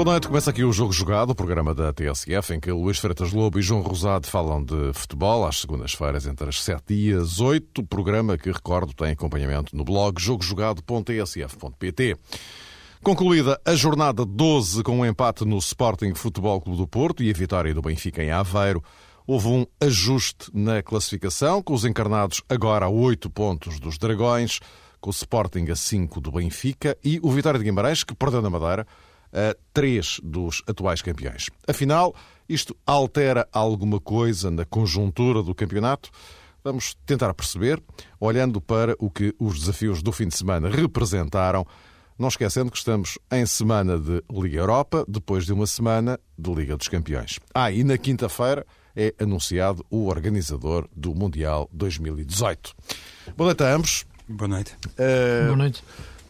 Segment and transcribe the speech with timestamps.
[0.00, 3.34] Boa noite, começa aqui o Jogo Jogado, o programa da TSF, em que Luís Freitas
[3.34, 7.84] Lobo e João Rosado falam de futebol às segundas-feiras entre as 7 e as 8.
[7.84, 12.16] Programa que, recordo, tem acompanhamento no blog jogojogado.tsf.pt.
[13.02, 17.34] Concluída a jornada 12 com um empate no Sporting Futebol Clube do Porto e a
[17.34, 18.82] vitória do Benfica em Aveiro,
[19.26, 24.60] houve um ajuste na classificação, com os encarnados agora a 8 pontos dos Dragões,
[24.98, 28.48] com o Sporting a 5 do Benfica e o Vitória de Guimarães, que perdeu na
[28.48, 28.86] Madeira,
[29.32, 31.48] a três dos atuais campeões.
[31.66, 32.14] Afinal,
[32.48, 36.10] isto altera alguma coisa na conjuntura do campeonato?
[36.62, 37.82] Vamos tentar perceber,
[38.18, 41.66] olhando para o que os desafios do fim de semana representaram,
[42.18, 46.76] não esquecendo que estamos em semana de Liga Europa, depois de uma semana de Liga
[46.76, 47.38] dos Campeões.
[47.54, 52.74] Ah, e na quinta-feira é anunciado o organizador do Mundial 2018.
[53.36, 54.04] Boa noite a ambos.
[54.28, 54.76] Boa noite.
[54.92, 55.82] Uh, Boa noite.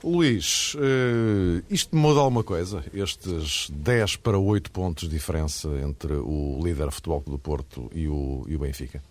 [0.03, 2.83] Luís, uh, isto muda alguma coisa?
[2.93, 8.45] Estes 10 para 8 pontos de diferença entre o líder Futebol do Porto e o,
[8.48, 9.03] e o Benfica?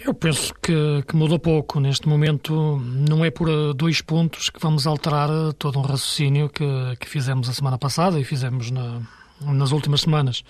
[0.00, 1.78] Eu penso que, que muda pouco.
[1.78, 6.48] Neste momento, não é por eh, dois pontos que vamos alterar eh, todo um raciocínio
[6.48, 6.64] que,
[6.98, 9.00] que fizemos a semana passada e fizemos na,
[9.40, 10.42] nas últimas semanas.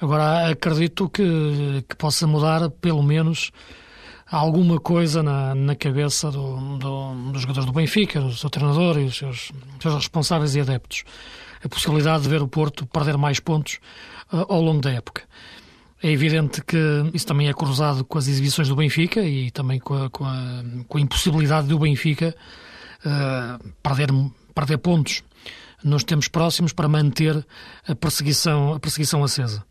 [0.00, 3.50] Agora, acredito que, que possa mudar, pelo menos,
[4.30, 9.10] alguma coisa na, na cabeça do, do, dos jogadores do Benfica, do seu treinador e
[9.10, 11.04] seus, seus, responsáveis e adeptos.
[11.64, 13.78] A possibilidade de ver o Porto perder mais pontos
[14.32, 15.22] uh, ao longo da época.
[16.00, 16.76] É evidente que
[17.12, 20.62] isso também é cruzado com as exibições do Benfica e também com a, com a,
[20.86, 22.34] com a impossibilidade do Benfica
[23.04, 24.08] uh, perder,
[24.54, 25.24] perder pontos
[25.82, 27.44] nos tempos próximos para manter
[27.86, 29.64] a perseguição, a perseguição acesa.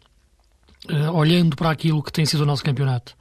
[0.89, 3.15] Uh, olhando para aquilo que tem sido o nosso campeonato,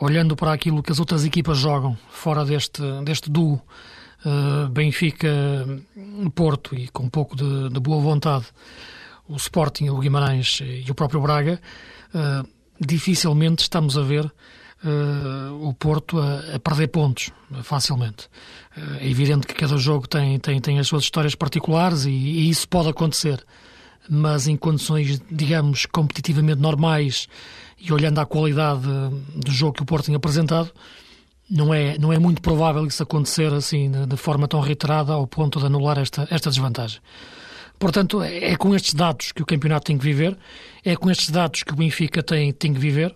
[0.00, 3.60] olhando para aquilo que as outras equipas jogam fora deste, deste duo
[4.24, 8.46] uh, Benfica-Porto e com um pouco de, de, boa vontade
[9.28, 11.60] o Sporting, o Guimarães e o próprio Braga,
[12.14, 12.48] uh,
[12.80, 17.30] dificilmente estamos a ver uh, o Porto a, a, perder pontos
[17.62, 18.28] facilmente.
[19.00, 22.66] é evidente que cada jogo tem, tem, tem as suas histórias particulares e, e isso
[22.68, 23.44] pode acontecer,
[24.08, 27.28] mas em condições, digamos, competitivamente normais
[27.80, 28.82] e olhando à qualidade
[29.34, 30.72] do jogo que o Porto tem apresentado,
[31.50, 35.58] não é, não é muito provável isso acontecer assim de, forma tão reiterada ao ponto
[35.58, 37.00] de anular esta, esta desvantagem.
[37.78, 40.36] Portanto, é com estes dados que o campeonato tem que viver,
[40.84, 43.14] é com estes dados que o Benfica tem, tem que viver.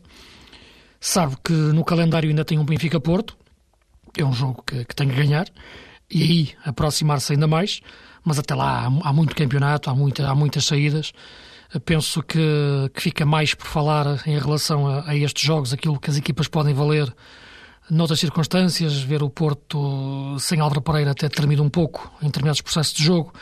[1.01, 3.37] Sabe que no calendário ainda tem um Benfica-Porto,
[4.17, 5.47] é um jogo que, que tem que ganhar,
[6.09, 7.81] e aí aproximar-se ainda mais,
[8.25, 11.13] mas até lá há, há muito campeonato, há, muita, há muitas saídas
[11.81, 12.39] penso que,
[12.95, 16.49] que fica mais por falar em relação a, a, estes jogos, aquilo que as equipas
[16.49, 17.13] podem valer
[17.91, 22.95] noutras circunstâncias, ver o Porto sem Álvaro Pereira até termina um pouco em determinados processos
[22.95, 23.33] de jogo,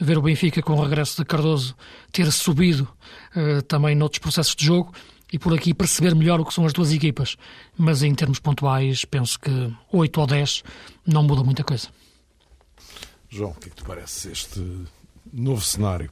[0.00, 1.74] ver o Benfica com o regresso de Cardoso
[2.12, 2.88] ter subido
[3.34, 4.92] uh, também noutros processos de jogo
[5.32, 7.36] e por aqui perceber melhor o que são as duas equipas.
[7.76, 10.62] Mas em termos pontuais, penso que 8 ou 10
[11.06, 11.88] não muda muita coisa.
[13.28, 14.60] João, o que é que te parece este
[15.32, 16.10] novo cenário?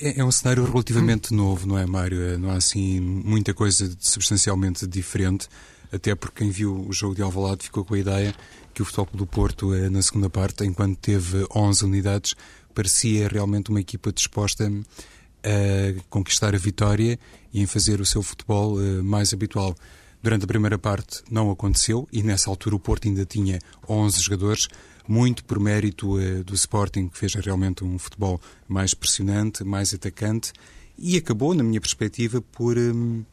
[0.00, 2.22] É, é um cenário relativamente novo, não é, Mário?
[2.22, 5.48] É, não há assim muita coisa substancialmente diferente,
[5.92, 8.34] até porque quem viu o jogo de Alvalade ficou com a ideia
[8.74, 12.34] que o Futebol do Porto, é, na segunda parte, enquanto teve 11 unidades,
[12.74, 14.70] parecia realmente uma equipa disposta
[15.42, 17.18] a conquistar a vitória
[17.52, 19.74] e em fazer o seu futebol eh, mais habitual.
[20.22, 23.58] Durante a primeira parte não aconteceu e nessa altura o Porto ainda tinha
[23.88, 24.68] 11 jogadores,
[25.08, 30.52] muito por mérito uh, do Sporting, que fez realmente um futebol mais pressionante, mais atacante,
[30.98, 33.24] e acabou, na minha perspectiva, por um,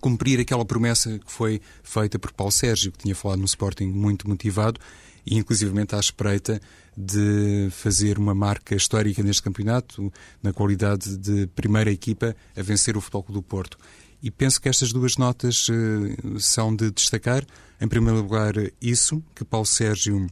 [0.00, 4.28] cumprir aquela promessa que foi feita por Paulo Sérgio, que tinha falado no Sporting muito
[4.28, 4.78] motivado,
[5.24, 6.60] e inclusivamente à espreita
[6.96, 13.00] de fazer uma marca histórica neste campeonato, na qualidade de primeira equipa a vencer o
[13.00, 13.78] Futebol do Porto.
[14.22, 17.44] E penso que estas duas notas uh, são de destacar.
[17.80, 20.26] Em primeiro lugar, isso, que Paulo Sérgio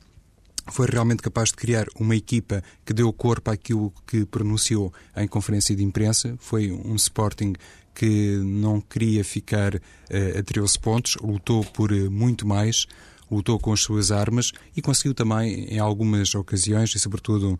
[0.71, 5.75] foi realmente capaz de criar uma equipa que deu corpo àquilo que pronunciou em conferência
[5.77, 6.37] de imprensa.
[6.39, 7.55] Foi um Sporting
[7.95, 12.87] que não queria ficar uh, a 13 pontos, lutou por uh, muito mais,
[13.31, 17.59] lutou com as suas armas e conseguiu também, em algumas ocasiões, e sobretudo,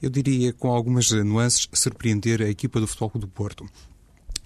[0.00, 3.68] eu diria com algumas nuances, surpreender a equipa do Futebol do Porto.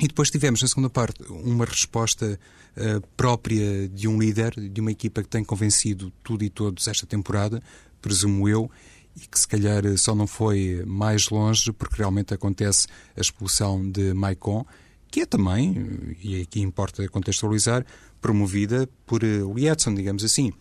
[0.01, 2.41] E depois tivemos, na segunda parte, uma resposta
[2.77, 7.07] uh, própria de um líder, de uma equipa que tem convencido tudo e todos esta
[7.07, 7.63] temporada,
[8.01, 8.71] presumo eu,
[9.17, 12.87] e que se calhar só não foi mais longe porque realmente acontece
[13.17, 14.65] a expulsão de Maicon,
[15.11, 17.85] que é também, e aqui importa contextualizar,
[18.21, 20.53] promovida por Lietzen, digamos assim.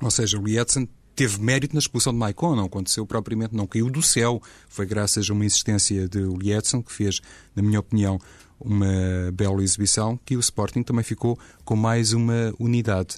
[0.00, 4.02] Ou seja, Lietzen teve mérito na expulsão de Maicon, não aconteceu propriamente, não caiu do
[4.02, 4.40] céu.
[4.68, 7.20] Foi graças a uma existência de Lietzen, que fez,
[7.54, 8.18] na minha opinião,
[8.60, 8.86] uma
[9.32, 13.16] bela exibição, que o Sporting também ficou com mais uma unidade.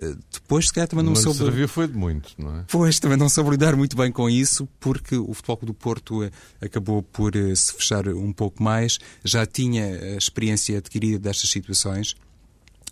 [0.00, 1.38] Eh, depois, se calhar, também não, não soube.
[1.38, 2.64] serviu foi de muito, não é?
[2.68, 6.30] Pois, também não soube lidar muito bem com isso, porque o Futebol do Porto eh,
[6.60, 12.14] acabou por eh, se fechar um pouco mais, já tinha a experiência adquirida destas situações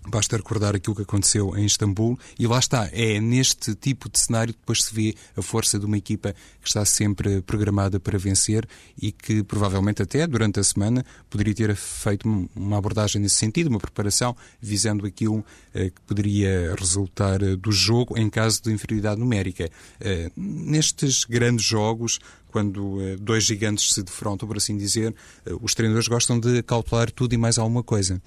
[0.06, 4.52] Basta recordar aquilo que aconteceu em Istambul e lá está, é neste tipo de cenário
[4.52, 8.68] que depois se vê a força de uma equipa que está sempre programada para vencer
[9.00, 13.80] e que provavelmente até durante a semana poderia ter feito uma abordagem nesse sentido, uma
[13.80, 15.42] preparação visando aquilo
[15.72, 19.70] eh, que poderia resultar eh, do jogo em caso de inferioridade numérica.
[20.00, 25.12] Eh, nestes grandes jogos, quando dois gigantes se defrontam, por assim dizer,
[25.60, 28.22] os treinadores gostam de calcular tudo e mais alguma coisa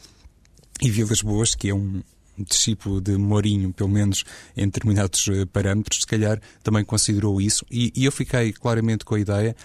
[0.82, 2.02] e Vilas Boas, que é um
[2.38, 4.24] discípulo de Mourinho, pelo menos
[4.56, 7.66] em determinados eh, parâmetros, se calhar também considerou isso.
[7.72, 9.56] E, e eu fiquei claramente com a ideia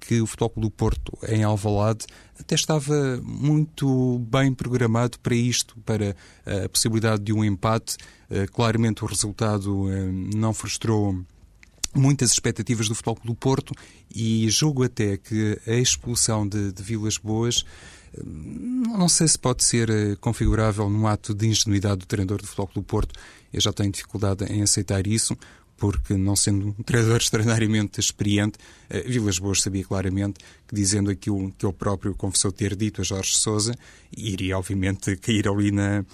[0.00, 2.06] que o Futebol do Porto em Alvalade
[2.38, 6.14] até estava muito bem programado para isto, para
[6.46, 7.96] eh, a possibilidade de um empate.
[8.30, 9.86] Eh, claramente o resultado
[10.34, 11.18] não frustrou
[11.94, 13.72] muitas expectativas do Futebol do Porto
[14.14, 17.64] e julgo até que a expulsão de, de Vilas Boas
[18.24, 22.70] não sei se pode ser eh, configurável num ato de ingenuidade do treinador do Futebol
[22.74, 23.18] do Porto.
[23.52, 25.36] Eu já tenho dificuldade em aceitar isso,
[25.76, 28.58] porque não sendo um treinador extraordinariamente experiente,
[28.88, 33.04] eh, Vilas Boas sabia claramente que dizendo aquilo que ele próprio confessou ter dito a
[33.04, 33.74] Jorge Sousa,
[34.16, 36.04] iria obviamente cair ali na,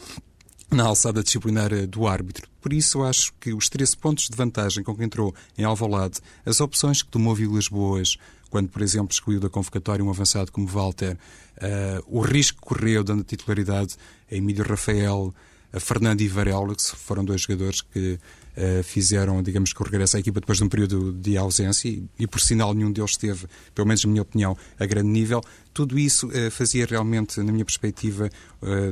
[0.70, 2.48] na alçada disciplinar do árbitro.
[2.60, 6.60] Por isso, acho que os 13 pontos de vantagem com que entrou em Alvalade, as
[6.60, 8.16] opções que tomou Vilas Boas,
[8.54, 11.18] quando, por exemplo, excluiu da convocatória um avançado como Walter,
[11.56, 13.96] uh, o risco que correu dando titularidade
[14.30, 15.34] a Emílio Rafael,
[15.72, 20.16] a Fernando e Varela, que foram dois jogadores que uh, fizeram, digamos, que o regresso
[20.16, 23.48] à equipa depois de um período de ausência e, e, por sinal, nenhum deles esteve,
[23.74, 25.42] pelo menos na minha opinião, a grande nível.
[25.72, 28.30] Tudo isso uh, fazia realmente, na minha perspectiva,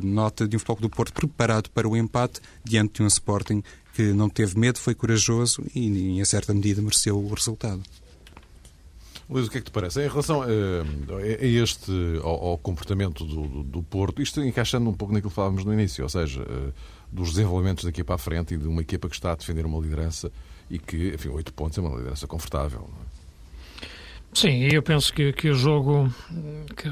[0.03, 3.63] nota de um futebol do Porto preparado para o empate diante de um Sporting
[3.95, 7.81] que não teve medo, foi corajoso e, em certa medida, mereceu o resultado.
[9.29, 10.01] Luís, o que é que te parece?
[10.05, 11.93] Em relação a, a este,
[12.23, 15.73] ao, ao comportamento do, do, do, Porto, isto encaixando um pouco naquilo que falávamos no
[15.73, 16.73] início, ou seja, eh,
[17.11, 19.79] dos desenvolvimentos daqui para a frente e de uma equipa que está a defender uma
[19.79, 20.31] liderança
[20.69, 22.89] e que, enfim, oito pontos é uma liderança confortável.
[23.09, 23.23] É?
[24.35, 26.13] Sim, eu penso que, que o jogo,
[26.77, 26.89] que,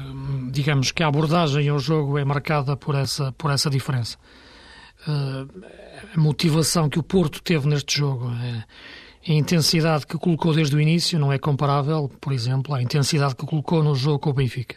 [0.51, 4.17] digamos que a abordagem ao jogo é marcada por essa, por essa diferença.
[5.07, 5.65] Uh,
[6.15, 8.63] a motivação que o Porto teve neste jogo é
[9.27, 13.45] a intensidade que colocou desde o início não é comparável, por exemplo, à intensidade que
[13.45, 14.75] colocou no jogo com o Benfica.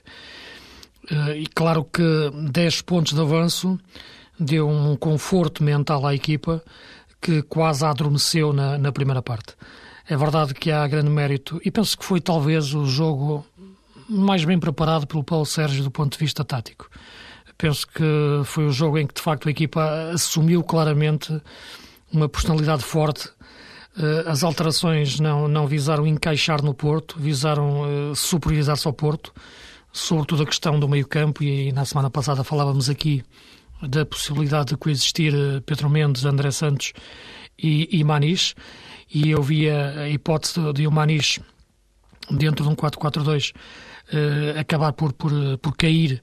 [1.10, 2.02] Eh, e claro que
[2.50, 3.78] 10 pontos de avanço
[4.38, 6.62] deu um conforto mental à equipa
[7.20, 9.54] que quase adormeceu na, na primeira parte.
[10.06, 13.46] É verdade que há grande mérito, e penso que foi talvez o jogo
[14.06, 16.90] mais bem preparado pelo Paulo Sérgio do ponto de vista tático.
[17.56, 18.04] Penso que
[18.44, 21.40] foi o jogo em que de facto a equipa assumiu claramente
[22.12, 23.30] uma personalidade forte
[24.26, 29.32] as alterações não, não visaram encaixar no Porto, visaram uh, superiorizar-se ao Porto,
[29.92, 33.22] sobretudo a questão do meio-campo, e na semana passada falávamos aqui
[33.82, 36.92] da possibilidade de coexistir uh, Pedro Mendes, André Santos
[37.56, 38.56] e, e Manis,
[39.12, 41.38] e eu via a hipótese de o Manis,
[42.28, 46.20] dentro de um 4-4-2, uh, acabar por, por, por cair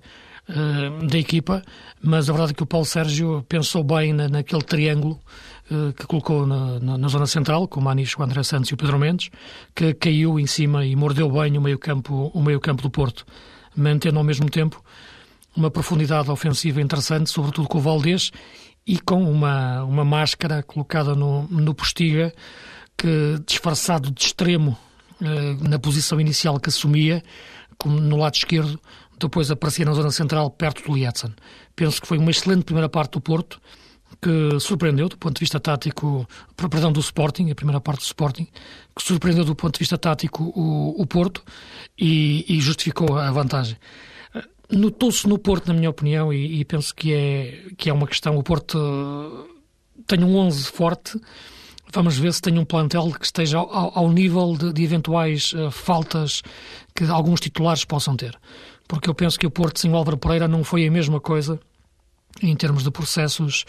[1.07, 1.63] da equipa,
[2.01, 5.50] mas a verdade é que o Paulo Sérgio pensou bem na, naquele triângulo eh,
[5.97, 8.77] que colocou na, na, na, zona central, com o Manis, o André Santos e o
[8.77, 9.29] Pedro Mendes,
[9.75, 13.25] que caiu em cima e mordeu bem o meio-campo meio do Porto,
[13.75, 14.83] mantendo ao mesmo tempo
[15.55, 18.31] uma profundidade ofensiva interessante, sobretudo com o Valdés
[18.85, 22.33] e com uma, uma máscara colocada no, no Postiga,
[22.97, 24.77] que disfarçado de extremo
[25.21, 27.23] eh, na posição inicial que assumia,
[27.77, 28.79] como no lado esquerdo,
[29.19, 31.33] depois aparecia na zona central, perto do Lietzen.
[31.75, 33.61] Penso que foi uma excelente primeira parte do Porto,
[34.21, 38.47] que surpreendeu do ponto de vista tático, perdão, do Sporting, a primeira parte do Sporting,
[38.95, 41.43] que surpreendeu do ponto de vista tático o, o Porto
[41.97, 43.77] e, e, justificou a vantagem.
[44.69, 48.37] Notou-se no Porto, na minha opinião, e, e, penso que é, que é uma questão.
[48.37, 49.49] O Porto
[50.05, 51.19] tem um 11 forte.
[51.91, 55.69] Vamos ver se tem um plantel que esteja ao, ao nível de, de eventuais uh,
[55.71, 56.41] faltas
[56.95, 58.37] que alguns titulares possam ter.
[58.87, 61.59] Porque eu penso que o Porto sem o Álvaro Pereira não foi a mesma coisa
[62.41, 63.65] em termos de processos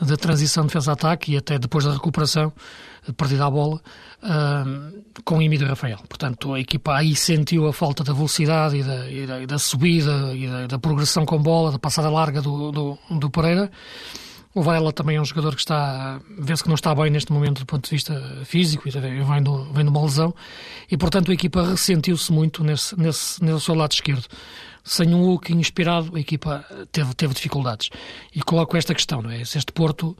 [0.00, 2.52] de transição defesa-ataque e até depois da recuperação,
[3.16, 3.80] perdida a bola,
[4.22, 5.98] uh, com Emílio Rafael.
[6.08, 9.58] Portanto, a equipa aí sentiu a falta da velocidade e da, e da, e da
[9.58, 13.70] subida e da, da, progressão com bola, da passada larga do, do, do Pereira.
[14.54, 17.60] O Varela também é um jogador que está, vê-se que não está bem neste momento
[17.60, 20.32] do ponto de vista físico, vem, do, vem de uma lesão,
[20.88, 24.26] e portanto a equipa ressentiu-se muito nesse, nesse, nesse seu lado esquerdo.
[24.84, 27.88] Sem um Hulk inspirado, a equipa teve, teve dificuldades.
[28.34, 29.44] E coloco esta questão, não é?
[29.44, 30.16] Se este Porto,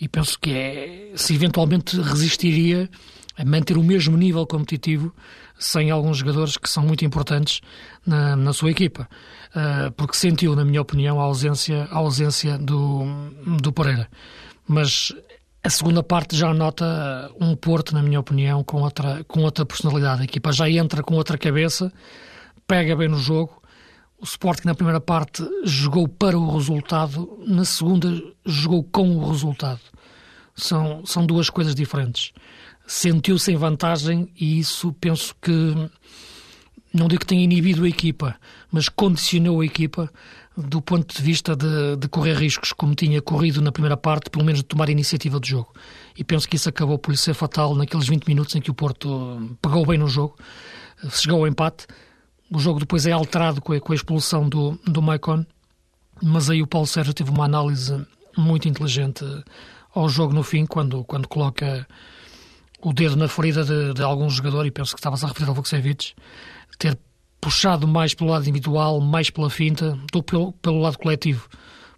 [0.00, 2.88] e penso que é, se eventualmente resistiria
[3.36, 5.14] a manter o mesmo nível competitivo
[5.58, 7.60] sem alguns jogadores que são muito importantes
[8.06, 9.08] na, na sua equipa.
[9.50, 13.04] Uh, porque sentiu, na minha opinião, a ausência, a ausência do,
[13.60, 14.08] do Pereira.
[14.66, 15.12] Mas
[15.62, 20.22] a segunda parte já nota um Porto, na minha opinião, com outra, com outra personalidade.
[20.22, 21.92] A equipa já entra com outra cabeça,
[22.66, 23.59] pega bem no jogo.
[24.20, 28.08] O Sporting na primeira parte jogou para o resultado, na segunda
[28.44, 29.80] jogou com o resultado.
[30.54, 32.32] São, são duas coisas diferentes
[32.90, 35.50] sentiu-se em vantagem e isso penso que
[36.92, 38.34] não digo que tenha inibido a equipa,
[38.68, 40.10] mas condicionou a equipa
[40.56, 44.44] do ponto de vista de, de, correr riscos, como tinha corrido na primeira parte, pelo
[44.44, 45.72] menos de tomar a iniciativa do jogo.
[46.18, 48.74] E penso que isso acabou por lhe ser fatal naqueles 20 minutos em que o
[48.74, 50.36] Porto pegou bem no jogo,
[51.10, 51.86] chegou ao empate.
[52.52, 55.44] O jogo depois é alterado com a, com a expulsão do, do Maicon,
[56.22, 58.04] mas aí o Paulo Sérgio teve uma análise
[58.36, 59.24] muito inteligente
[59.94, 61.86] ao jogo no fim, quando, quando coloca
[62.82, 65.54] o dedo na ferida de, de algum jogador, e penso que estava-se a referir ao
[65.54, 66.14] Vukcevic,
[66.78, 66.98] ter
[67.40, 71.48] puxado mais pelo lado individual, mais pela finta, do pelo, pelo lado coletivo.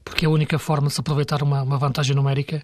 [0.04, 2.62] Porque a única forma de se aproveitar uma, uma vantagem numérica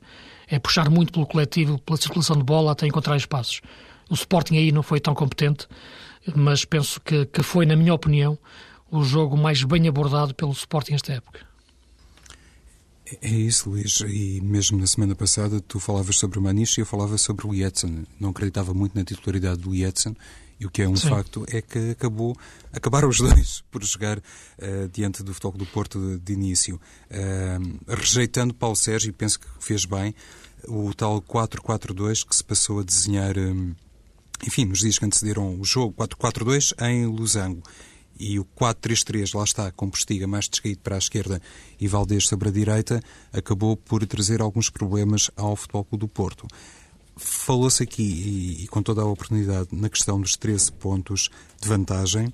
[0.48, 3.60] é puxar muito pelo coletivo, pela circulação de bola, até encontrar espaços.
[4.10, 5.68] O Sporting aí não foi tão competente,
[6.34, 8.38] mas penso que, que foi, na minha opinião,
[8.90, 11.46] o jogo mais bem abordado pelo Sporting esta época.
[13.22, 14.00] É isso, Luís.
[14.00, 17.52] E mesmo na semana passada tu falavas sobre o Maniche e eu falava sobre o
[17.52, 18.06] Lietzen.
[18.20, 20.14] Não acreditava muito na titularidade do Lietzen
[20.60, 21.08] e o que é um Sim.
[21.08, 22.36] facto é que acabou,
[22.72, 26.80] acabaram os dois por jogar uh, diante do Futebol do Porto de, de início.
[27.10, 30.14] Uh, rejeitando Paulo Sérgio, e penso que fez bem,
[30.66, 33.74] o tal 4-4-2 que se passou a desenhar, um,
[34.46, 37.62] enfim, nos dias que antecederam o jogo, 4-4-2 em Losango
[38.18, 41.40] e o 4-3-3, lá está, com Postiga mais descaído para a esquerda
[41.80, 43.00] e Valdez sobre a direita,
[43.32, 46.46] acabou por trazer alguns problemas ao Futebol Clube do Porto.
[47.16, 51.30] Falou-se aqui, e, e, com toda a oportunidade, na questão dos 13 pontos
[51.60, 52.32] de vantagem.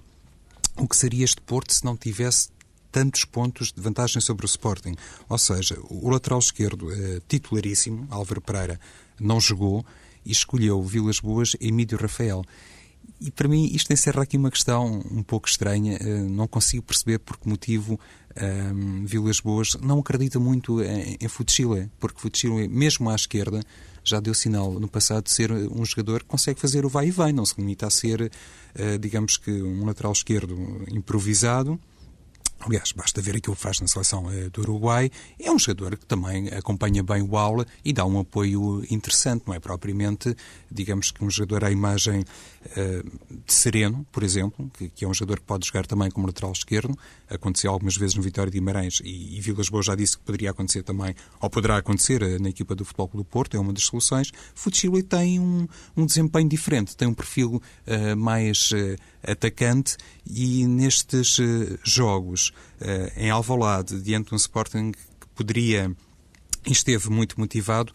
[0.77, 2.49] O que seria este Porto se não tivesse
[2.91, 4.95] tantos pontos de vantagem sobre o Sporting?
[5.29, 8.81] Ou seja, o lateral esquerdo, eh, titularíssimo, Álvaro Pereira,
[9.19, 9.85] não jogou
[10.25, 12.43] e escolheu Vilas Boas e Emílio Rafael.
[13.21, 15.99] E para mim isto encerra aqui uma questão um pouco estranha.
[16.01, 21.17] Eh, não consigo perceber por que motivo um, ehm, Vilas Boas não acredita muito em,
[21.21, 23.61] em porque Futchile, mesmo à esquerda,
[24.03, 27.11] já deu sinal no passado de ser um jogador que consegue fazer o vai e
[27.11, 31.81] vem, não se limita a ser, uh, digamos que, um lateral esquerdo improvisado
[32.67, 35.11] Aliás, basta ver aquilo que faz na seleção eh, do Uruguai.
[35.39, 39.45] É um jogador que também acompanha bem o aula e dá um apoio interessante.
[39.47, 40.35] Não é propriamente,
[40.71, 45.41] digamos que um jogador à imagem uh, de Sereno, por exemplo, que, é um jogador
[45.41, 46.99] que pode jogar também como lateral esquerdo.
[47.29, 50.83] Aconteceu algumas vezes no Vitória de Guimarães e, Vilas Boas já disse que poderia acontecer
[50.83, 53.59] também, ou poderá acontecer uh, na equipa do Futebol do Porto.
[53.59, 54.33] É uma das soluções.
[54.55, 57.61] Futsili tem um, um desempenho diferente, tem um perfil
[58.17, 58.71] mais
[59.27, 61.39] atacante e nestes
[61.83, 65.95] jogos uh, em Alvalade, diante de um Sporting que poderia
[66.67, 67.93] e esteve muito motivado,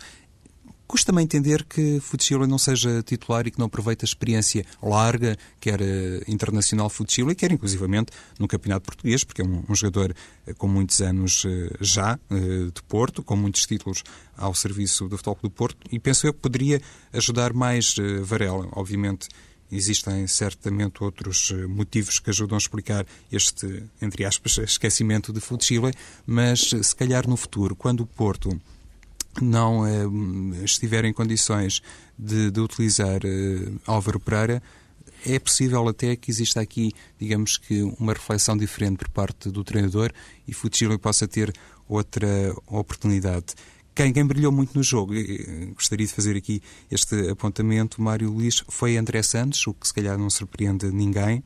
[0.88, 5.80] Custa-me entender que Futsila não seja titular e que não aproveite a experiência larga, quer
[5.80, 5.84] uh,
[6.28, 10.16] internacional Futsila, quer inclusivamente no Campeonato Português, porque é um, um jogador
[10.58, 11.46] com muitos anos
[11.80, 12.16] já
[12.74, 14.04] de Porto, com muitos títulos
[14.36, 16.82] ao serviço do Futebol do Porto, e penso eu que poderia
[17.14, 18.68] ajudar mais Varela.
[18.72, 19.28] Obviamente,
[19.72, 25.94] Existem certamente outros eh, motivos que ajudam a explicar este, entre aspas, esquecimento de Futsile,
[26.26, 28.60] mas eh, se calhar no futuro, quando o Porto
[29.42, 31.82] não eh, estiver em condições
[32.18, 34.62] de, de utilizar eh, Álvaro Pereira,
[35.26, 40.12] é possível até que exista aqui, digamos que, uma reflexão diferente por parte do treinador
[40.48, 41.54] e Futsile possa ter
[41.88, 42.28] outra
[42.68, 43.48] oportunidade.
[44.00, 45.14] Quem, quem brilhou muito no jogo,
[45.76, 50.18] gostaria de fazer aqui este apontamento, Mário Luís, foi André Santos, o que se calhar
[50.18, 51.44] não surpreende ninguém,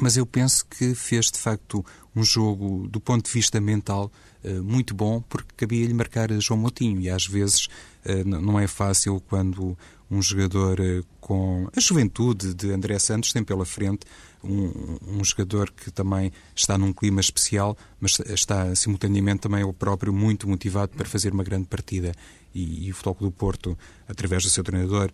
[0.00, 4.12] mas eu penso que fez de facto um jogo do ponto de vista mental
[4.44, 7.00] eh, muito bom, porque cabia-lhe marcar João Moutinho.
[7.00, 7.66] E às vezes
[8.04, 9.76] eh, não é fácil quando
[10.10, 14.06] um jogador eh, com a juventude de André Santos tem pela frente
[14.42, 20.12] um, um, jogador que também está num clima especial, mas está simultaneamente também o próprio
[20.12, 22.12] muito motivado para fazer uma grande partida.
[22.54, 23.76] E, e o Futebol do Porto,
[24.08, 25.10] através do seu treinador,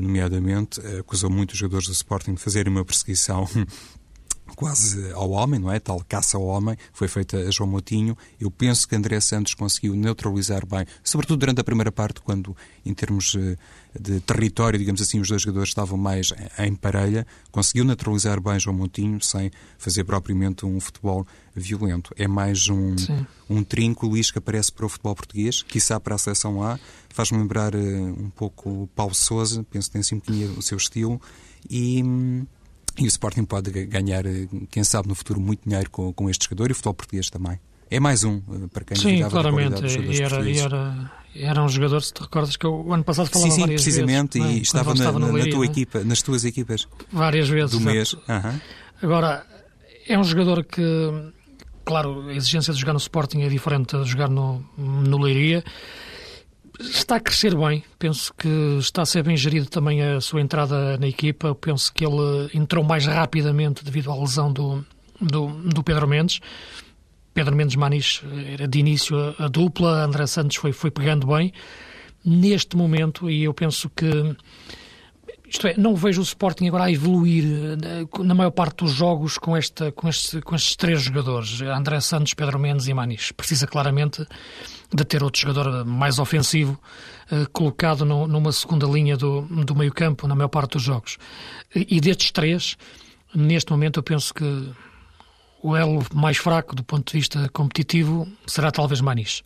[0.00, 3.46] nomeadamente, acusou muitos jogadores do Sporting de fazerem uma perseguição
[4.54, 5.78] quase ao homem, não é?
[5.78, 8.16] Tal caça ao homem, foi feita a João Moutinho.
[8.40, 12.94] Eu penso que André Santos conseguiu neutralizar bem, sobretudo durante a primeira parte, quando, em
[12.94, 13.56] termos eh,
[13.98, 18.76] de território, digamos assim, os dois jogadores estavam mais em parelha, conseguiu neutralizar bem João
[18.76, 22.12] Moutinho, sem fazer propriamente um futebol violento.
[22.16, 22.94] É mais um,
[23.48, 26.78] um trinco, Luís, que aparece para o futebol português, quiçá para a seleção A.
[27.08, 30.76] Faz-me lembrar uh, um pouco o Paulo Sousa, penso que tem assim um o seu
[30.76, 31.20] estilo.
[31.68, 32.02] E.
[32.98, 36.44] E o Sporting pode ganhar, eh, quem sabe, no futuro, muito dinheiro com, com este
[36.44, 37.58] jogador e o futebol português também.
[37.90, 39.84] É mais um eh, para quem Sim, claramente.
[39.84, 43.50] E era, e era, era um jogador, se te recordas, que o ano passado falava
[43.50, 44.56] sim, sim, várias precisamente, vezes.
[44.56, 45.68] e estava, na, estava na, na tua é?
[45.68, 46.88] equipa, nas tuas equipas.
[47.12, 47.70] Várias vezes.
[47.70, 48.14] Do mês.
[48.14, 48.60] Uhum.
[49.02, 49.46] Agora,
[50.08, 50.82] é um jogador que,
[51.84, 55.62] claro, a exigência de jogar no Sporting é diferente de jogar no, no Leiria
[56.80, 57.84] está a crescer bem.
[57.98, 61.54] Penso que está a ser bem gerido também a sua entrada na equipa.
[61.54, 64.84] Penso que ele entrou mais rapidamente devido à lesão do,
[65.20, 66.40] do, do Pedro Mendes.
[67.32, 71.52] Pedro Mendes Manis era de início a, a dupla, André Santos foi, foi pegando bem.
[72.24, 74.34] Neste momento, e eu penso que
[75.48, 79.38] isto é, não vejo o Sporting agora a evoluir eh, na maior parte dos jogos
[79.38, 83.30] com, esta, com, este, com estes três jogadores, André Santos, Pedro Mendes e Manis.
[83.30, 84.26] Precisa claramente
[84.92, 86.78] de ter outro jogador mais ofensivo
[87.30, 91.18] uh, colocado no, numa segunda linha do, do meio campo na maior parte dos jogos.
[91.74, 92.76] E, e destes três,
[93.34, 94.72] neste momento eu penso que
[95.62, 99.42] o elo mais fraco do ponto de vista competitivo será talvez Manis.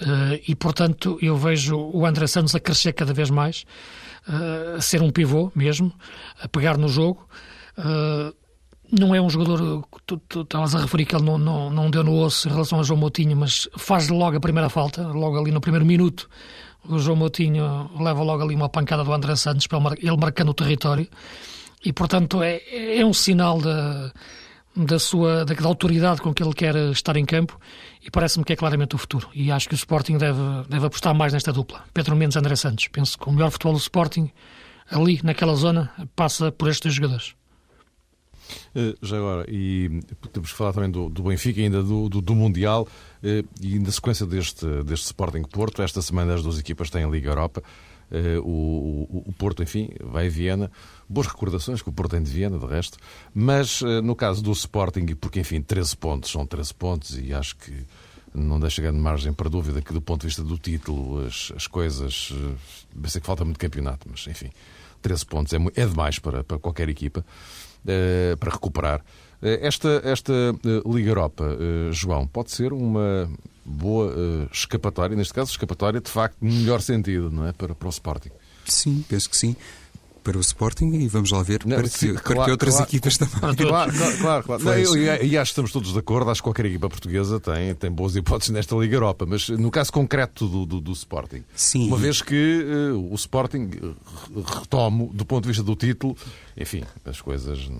[0.00, 3.64] Uh, e, portanto, eu vejo o André Santos a crescer cada vez mais,
[4.28, 5.92] uh, a ser um pivô mesmo,
[6.40, 7.28] a pegar no jogo.
[7.76, 8.34] Uh,
[8.90, 12.02] não é um jogador, tu, tu estavas a referir que ele não, não, não deu
[12.02, 15.50] no osso em relação a João Moutinho, mas faz logo a primeira falta, logo ali
[15.50, 16.28] no primeiro minuto.
[16.88, 19.66] O João Moutinho leva logo ali uma pancada do André Santos,
[19.98, 21.06] ele marcando o território.
[21.84, 22.60] E, portanto, é,
[22.98, 24.10] é um sinal da,
[24.74, 27.58] da sua da, da, autoridade com que ele quer estar em campo
[28.04, 29.28] e parece-me que é claramente o futuro.
[29.34, 31.84] E acho que o Sporting deve, deve apostar mais nesta dupla.
[31.92, 32.88] Pedro Mendes André Santos.
[32.88, 34.30] Penso que o melhor futebol do Sporting,
[34.90, 37.37] ali naquela zona, passa por estes dois jogadores.
[38.74, 40.00] Eh, já agora, e
[40.32, 42.86] temos que falar também do, do Benfica, ainda do, do, do Mundial,
[43.22, 47.08] eh, e na sequência deste, deste Sporting Porto, esta semana as duas equipas têm a
[47.08, 47.62] Liga Europa.
[48.10, 50.70] Eh, o, o, o, Porto, enfim, vai a Viena.
[51.08, 52.98] Boas recordações que o Porto tem de Viena, de resto.
[53.34, 57.84] Mas no caso do Sporting, porque, enfim, 13 pontos são 13 pontos e acho que
[58.34, 61.66] não deixa grande margem para dúvida que, do ponto de vista do título, as, as
[61.66, 62.32] coisas.
[63.00, 64.50] Pensei que falta muito campeonato, mas, enfim,
[65.02, 67.24] 13 pontos é, é demais para, para qualquer equipa.
[67.86, 69.04] Eh, para recuperar.
[69.40, 71.44] Eh, esta, esta eh, Liga Europa,
[71.92, 73.30] João, pode ser uma
[73.64, 74.12] boa
[74.52, 77.52] escapatória, neste caso, escapatória de facto no melhor sentido, não é?
[77.52, 78.30] Para, para o Sporting.
[78.64, 79.56] Sim, penso que sim
[80.28, 82.90] para o Sporting e vamos lá ver não, para, que, claro, para que outras claro,
[82.90, 83.56] equipas também.
[83.56, 84.62] Claro, claro, claro.
[84.62, 87.74] Não, eu, e acho que estamos todos de acordo, acho que qualquer equipa portuguesa tem,
[87.74, 91.86] tem boas hipóteses nesta Liga Europa, mas no caso concreto do, do, do Sporting, Sim.
[91.86, 93.70] uma vez que uh, o Sporting,
[94.44, 96.14] retomo, do ponto de vista do título,
[96.54, 97.70] enfim, as coisas...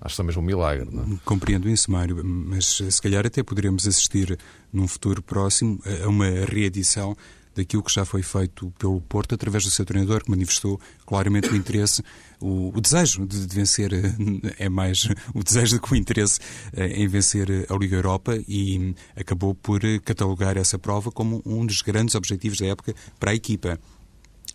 [0.00, 0.88] Acho que é mesmo um milagre.
[0.92, 1.06] Não é?
[1.24, 4.38] Compreendo isso, Mário, mas se calhar até poderemos assistir
[4.72, 7.16] num futuro próximo a uma reedição
[7.58, 11.56] daquilo que já foi feito pelo Porto através do seu treinador, que manifestou claramente o
[11.56, 12.02] interesse,
[12.40, 14.14] o, o desejo de, de, vencer, eh,
[14.58, 16.38] é mais o desejo do que o interesse
[16.72, 21.82] eh, em vencer a Liga Europa e acabou por catalogar essa prova como um dos
[21.82, 23.78] grandes objetivos da época para a equipa.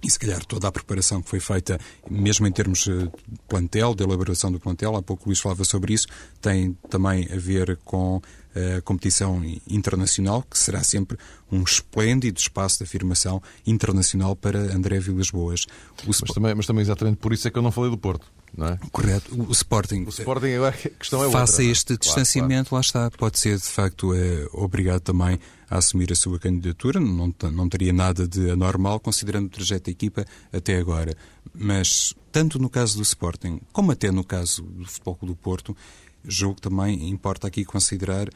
[0.02, 3.94] E se calhar toda a preparação que foi feita, mesmo em termos eh, de plantel,
[3.94, 6.08] de elaboração do plantel, há pouco o Luís falava sobre isso,
[6.42, 8.22] tem também a ver com
[8.56, 11.18] a competição internacional, que será sempre
[11.52, 15.66] um esplêndido espaço de afirmação internacional para André Vilas Boas.
[16.06, 18.26] Mas também, mas também exatamente por isso é que eu não falei do Porto.
[18.56, 18.80] Não é?
[18.92, 19.36] Correto.
[19.36, 22.76] O Sporting, o Sporting a questão é outra, a este claro, distanciamento, claro.
[22.76, 27.00] lá está, pode ser de facto é, obrigado também a assumir a sua candidatura.
[27.00, 31.18] Não, não teria nada de anormal, considerando o trajeto da equipa até agora.
[31.52, 35.76] Mas, tanto no caso do Sporting, como até no caso do Futebol do Porto,
[36.26, 38.30] Julgo também importa aqui considerar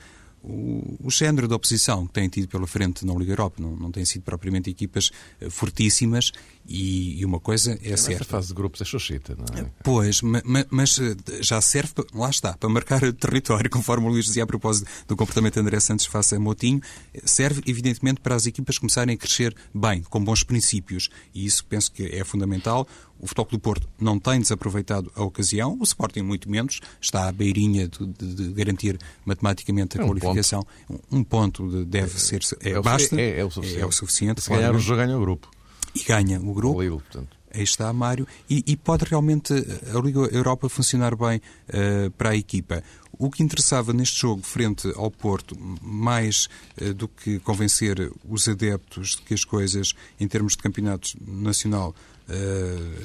[0.44, 3.56] o, o género da oposição que tem tido pela frente na Liga Europa.
[3.60, 6.32] Não, não têm sido propriamente equipas uh, fortíssimas
[6.68, 8.26] e, e, uma coisa é, é certa.
[8.26, 9.70] Fase de grupos é xoxita, não é?
[9.84, 14.44] Pois, mas, mas eh, já serve, lá está, para marcar território, conforme o Luís dizia
[14.44, 16.82] a propósito do comportamento de André Santos face a Motinho,
[17.24, 21.10] serve evidentemente para as equipas começarem a crescer bem, com bons princípios.
[21.34, 22.86] E isso penso que é fundamental.
[23.20, 27.32] O Futebol do Porto não tem desaproveitado a ocasião, o Sporting muito menos, está à
[27.32, 30.66] beirinha de, de, de garantir matematicamente a é um qualificação.
[30.88, 31.04] Ponto.
[31.12, 32.42] Um ponto deve é, ser.
[32.62, 33.82] É, é, basta, é, o suficiente.
[33.82, 34.42] É, o suficiente.
[34.42, 35.50] Se ganhar o jogo, ganha o grupo.
[35.96, 36.82] E ganha o grupo.
[36.82, 37.38] Lille, portanto.
[37.54, 38.28] Aí está, Mário.
[38.50, 42.84] E, e, pode realmente a Liga Europa funcionar bem uh, para a equipa.
[43.18, 46.48] O que interessava neste jogo, frente ao Porto, mais
[46.80, 51.96] uh, do que convencer os adeptos de que as coisas, em termos de campeonato nacional,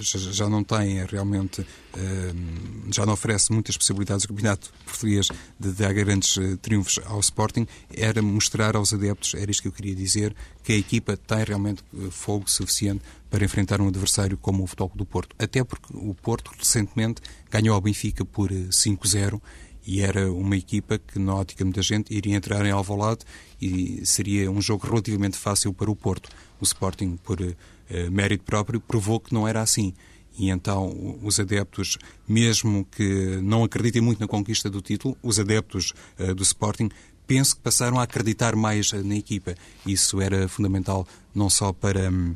[0.00, 1.66] já, já, não tem realmente, uh,
[2.92, 7.66] já não oferece muitas possibilidades o campeonato português de dar grandes uh, triunfos ao Sporting,
[7.94, 11.82] era mostrar aos adeptos, era isto que eu queria dizer, que a equipa tem realmente
[12.10, 15.34] fogo suficiente para enfrentar um adversário como o Futebol do Porto.
[15.38, 19.40] Até porque o Porto recentemente ganhou ao Benfica por 5-0
[19.86, 23.24] e era uma equipa que, na ótica muita gente, iria entrar em Alvalade
[23.60, 26.30] e seria um jogo relativamente fácil para o Porto.
[26.60, 27.56] O Sporting, por eh,
[28.10, 29.92] mérito próprio, provou que não era assim.
[30.38, 35.92] E então os adeptos, mesmo que não acreditem muito na conquista do título, os adeptos
[36.18, 36.88] uh, do Sporting,
[37.26, 39.54] penso que passaram a acreditar mais na equipa.
[39.86, 42.34] Isso era fundamental não só para um,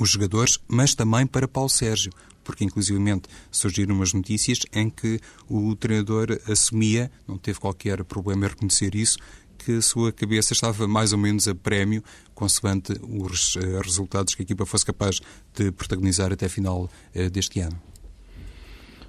[0.00, 2.12] os jogadores, mas também para Paulo Sérgio,
[2.44, 8.48] porque inclusivamente surgiram umas notícias em que o treinador assumia, não teve qualquer problema em
[8.48, 9.18] reconhecer isso,
[9.66, 12.00] que a sua cabeça estava mais ou menos a prémio,
[12.36, 15.20] consoante os uh, resultados que a equipa fosse capaz
[15.52, 17.76] de protagonizar até a final uh, deste ano.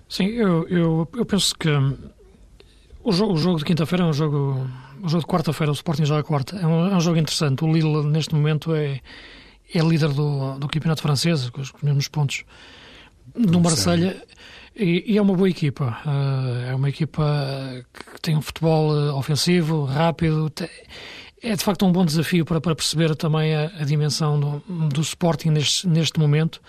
[0.09, 1.69] Sim, eu, eu, eu penso que
[3.03, 4.67] o jogo, o jogo de quinta-feira é um jogo.
[5.03, 6.55] O jogo de quarta-feira, o Sporting joga quarta.
[6.55, 7.63] É um, é um jogo interessante.
[7.63, 8.99] O Lille, neste momento, é,
[9.71, 12.45] é líder do, do campeonato francês, com os mesmos pontos
[13.35, 14.19] do Marselha
[14.77, 15.97] e, e, é uma boa equipa.
[16.05, 17.23] Uh, é uma equipa
[17.93, 20.51] que tem um futebol eh, ofensivo, rápido.
[21.41, 24.59] É de facto um bom desafio para, para perceber também a, a dimensão do,
[24.89, 26.61] do Sporting neste, neste momento.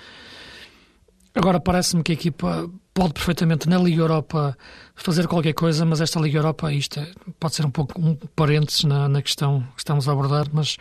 [1.34, 4.58] Agora parece-me que a equipa pode perfeitamente na Liga Europa
[4.96, 7.06] fazer qualquer coisa, mas esta Liga Europa, isto é,
[7.38, 10.76] pode ser um pouco um parênteses na, na questão que estamos a abordar, mas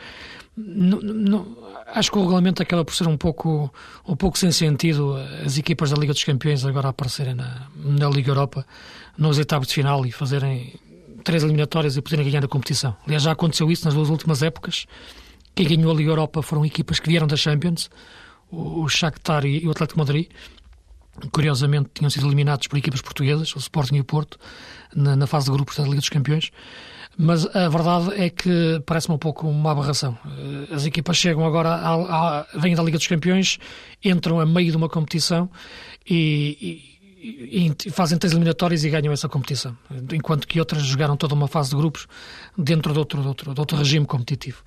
[1.93, 3.71] acho que o regulamento acaba por ser um pouco,
[4.07, 5.15] um pouco sem sentido
[5.45, 8.65] as equipas da Liga dos Campeões agora aparecerem na, na Liga Europa
[9.17, 10.73] nos etapas de final e fazerem
[11.23, 12.95] três eliminatórias e poderem ganhar a competição.
[13.05, 14.85] Aliás, já aconteceu isso nas duas últimas épocas.
[15.53, 17.89] Quem ganhou a Liga Europa foram equipas que vieram da Champions,
[18.49, 20.27] o Shakhtar e o Atlético Madrid.
[21.31, 24.39] Curiosamente, tinham sido eliminados por equipas portuguesas, o Sporting e o Porto,
[24.95, 26.51] na, na fase de grupos da Liga dos Campeões.
[27.17, 30.15] Mas a verdade é que parece-me um pouco uma aberração.
[30.69, 33.57] Eh, as equipas chegam agora, à, à, vêm da Liga dos Campeões,
[34.05, 35.49] entram a meio de uma competição
[36.07, 36.83] e,
[37.19, 39.75] e, e, fazem três eliminatórias e ganham essa competição.
[40.13, 42.07] Enquanto que outras jogaram toda uma fase de grupos
[42.55, 44.63] dentro de outro, de outro, de outro regime competitivo.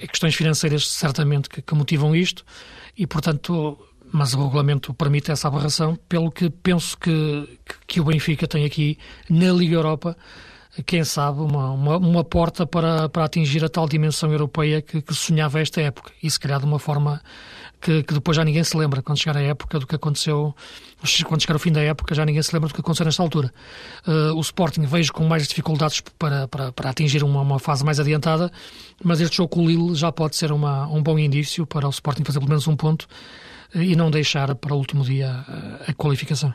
[0.00, 2.44] É questões financeiras, certamente, que, que motivam isto
[2.96, 3.76] e, portanto,
[4.12, 7.58] mas o regulamento permite essa aberração, pelo que penso que,
[7.88, 10.16] que o Benfica tem aqui na Liga Europa
[10.86, 15.14] quem sabe, uma, uma, uma, porta para, para atingir a tal dimensão europeia que, que
[15.14, 16.12] sonhava esta época.
[16.22, 17.20] E se calhar de uma forma
[17.80, 20.54] que, que, depois já ninguém se lembra, quando chegar a época do que aconteceu,
[21.26, 23.52] quando chegar o fim da época, já ninguém se lembra do que aconteceu nesta altura.
[24.06, 27.98] Uh, o Sporting vejo com mais dificuldades para, para, para atingir uma, uma, fase mais
[27.98, 28.52] adiantada,
[29.02, 31.90] mas este jogo com o Lille já pode ser uma, um bom indício para o
[31.90, 33.08] Sporting fazer pelo menos um ponto
[33.74, 36.54] uh, e não deixar para o último dia uh, a qualificação.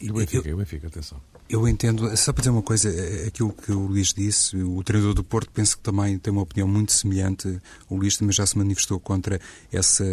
[0.00, 1.20] E o Benfica, e o Benfica, atenção.
[1.48, 4.82] Eu entendo, só para dizer uma coisa, é, é aquilo que o Luís disse, o
[4.82, 7.60] treinador do Porto penso que também tem uma opinião muito semelhante.
[7.88, 9.40] O Luís também já se manifestou contra
[9.72, 10.04] essa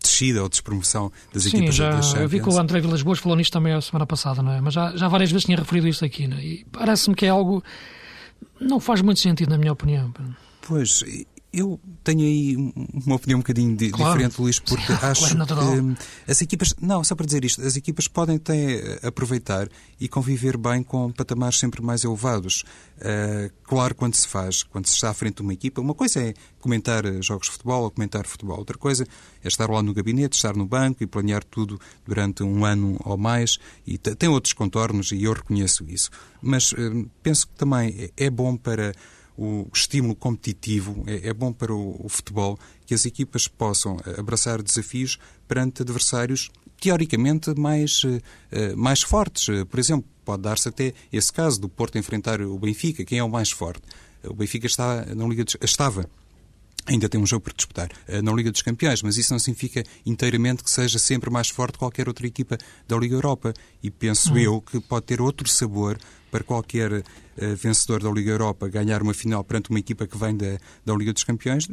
[0.00, 2.22] descida ou despromoção das Sim, equipas já, da Champions.
[2.22, 4.60] Eu vi que o André Vilas Boas falou nisto também a semana passada, não é?
[4.60, 6.44] Mas já, já várias vezes tinha referido isso aqui, não é?
[6.44, 7.62] E parece-me que é algo.
[8.60, 10.12] Não faz muito sentido, na minha opinião.
[10.62, 11.02] Pois,
[11.56, 12.54] eu tenho aí
[13.06, 14.12] uma opinião um bocadinho de, claro.
[14.12, 18.06] diferente, Luís, porque acho claro, que as equipas, não, só para dizer isto, as equipas
[18.06, 19.66] podem até aproveitar
[19.98, 22.62] e conviver bem com patamares sempre mais elevados.
[22.98, 26.20] Uh, claro, quando se faz, quando se está à frente de uma equipa, uma coisa
[26.20, 29.06] é comentar jogos de futebol ou comentar futebol, outra coisa
[29.42, 33.16] é estar lá no gabinete, estar no banco e planear tudo durante um ano ou
[33.16, 36.10] mais, e tem outros contornos e eu reconheço isso.
[36.42, 38.92] Mas uh, penso que também é, é bom para
[39.36, 44.62] o estímulo competitivo, é, é bom para o, o, futebol que as equipas possam abraçar
[44.62, 48.20] desafios perante adversários teoricamente mais, uh,
[48.76, 49.46] mais fortes.
[49.68, 53.28] Por exemplo, pode dar-se até esse caso do Porto enfrentar o Benfica, quem é o
[53.28, 53.82] mais forte?
[54.24, 56.08] O Benfica está na Liga estava
[56.88, 59.82] Ainda tem um jogo para disputar uh, na Liga dos Campeões, mas isso não significa
[60.04, 63.52] inteiramente que seja sempre mais forte qualquer outra equipa da Liga Europa.
[63.82, 64.38] E penso hum.
[64.38, 65.98] eu que pode ter outro sabor
[66.36, 67.02] para qualquer uh,
[67.56, 71.12] vencedor da Liga Europa ganhar uma final perante uma equipa que vem da, da Liga
[71.14, 71.66] dos Campeões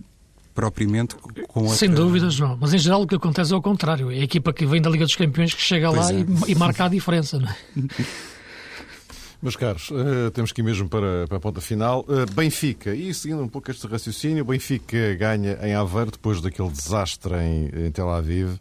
[0.53, 1.15] propriamente
[1.47, 1.75] com outra...
[1.75, 2.57] Sem dúvida, João.
[2.61, 4.11] Mas em geral o que acontece é o contrário.
[4.11, 6.19] É a equipa que vem da Liga dos Campeões que chega pois lá é.
[6.19, 7.39] e, e, marca a diferença.
[7.39, 7.57] Não é?
[9.41, 12.05] Meus caros, uh, temos que ir mesmo para, para a ponta final.
[12.07, 17.33] Uh, Benfica, e seguindo um pouco este raciocínio, Benfica ganha em Aveiro depois daquele desastre
[17.35, 18.57] em, em Tel Aviv.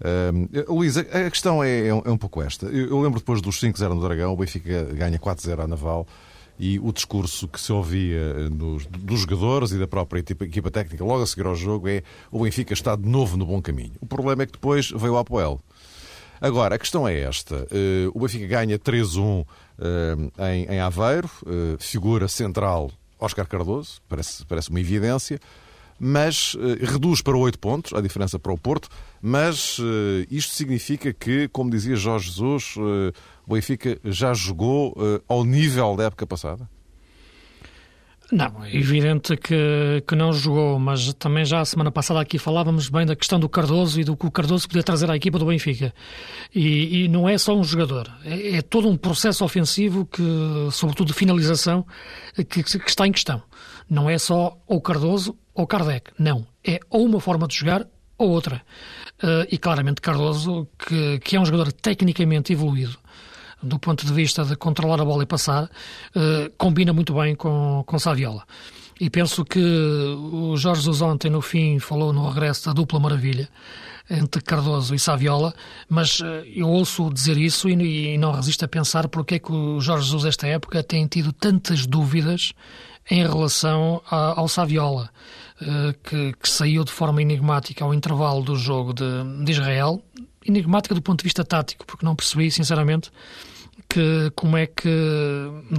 [0.00, 2.66] Uh, Luís, a, a questão é, é, um, é, um, pouco esta.
[2.66, 6.06] Eu, eu lembro depois dos 5-0 no Dragão, o Benfica ganha 4-0 à Naval
[6.58, 11.22] e o discurso que se ouvia nos, dos jogadores e da própria equipa, técnica logo
[11.22, 13.92] a seguir ao jogo é o Benfica está de novo no bom caminho.
[14.00, 15.60] O problema é que depois veio o Apoel.
[16.40, 17.66] Agora, a questão é esta.
[17.70, 19.46] Uh, o Benfica ganha 3-1 uh,
[20.44, 21.30] em, em Aveiro,
[21.78, 25.38] figura central Oscar Cardoso, parece, parece uma evidência
[26.00, 28.88] mas uh, reduz para 8 pontos a diferença para o Porto,
[29.20, 29.84] mas uh,
[30.30, 33.12] isto significa que, como dizia Jorge Jesus, uh,
[33.46, 34.96] o Benfica já jogou
[35.28, 36.68] ao nível da época passada?
[38.32, 42.88] Não, é evidente que, que não jogou, mas também já a semana passada aqui falávamos
[42.88, 45.46] bem da questão do Cardoso e do que o Cardoso podia trazer à equipa do
[45.46, 45.92] Benfica.
[46.54, 50.22] E, e não é só um jogador, é, é, todo um processo ofensivo que,
[50.70, 51.84] sobretudo de finalização,
[52.36, 53.42] que, que está em questão.
[53.88, 56.10] Não é só o Cardoso ou Kardec.
[56.18, 56.46] Não.
[56.64, 57.86] É ou uma forma de jogar
[58.18, 58.62] ou outra.
[59.22, 62.96] Uh, e claramente Cardoso, que, que é um jogador tecnicamente evoluído,
[63.62, 67.82] do ponto de vista de controlar a bola e passar, uh, combina muito bem com,
[67.86, 68.44] com Saviola.
[69.00, 73.48] E penso que o Jorge Jesus ontem, no fim, falou no regresso da dupla maravilha
[74.10, 75.54] entre Cardoso e Saviola,
[75.88, 79.52] mas uh, eu ouço dizer isso e, e, não resisto a pensar porque é que
[79.52, 82.52] o Jorge Jesus, esta época, tem tido tantas dúvidas
[83.10, 85.10] em relação a, ao Saviola.
[85.62, 90.02] Eh, que, que, saiu de forma enigmática ao intervalo do jogo de, de, Israel,
[90.46, 93.10] enigmática do ponto de vista tático, porque não percebi, sinceramente,
[93.86, 94.88] que como é que